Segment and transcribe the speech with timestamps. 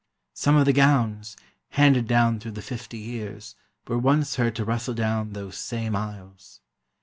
[0.33, 1.37] Some of the gowns,
[1.69, 3.55] handed down through the fifty years,
[3.87, 6.59] were once heard to rustle down those same aisles.